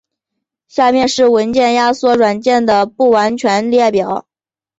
[0.67, 4.25] 下面是文件压缩软件的不完全列表。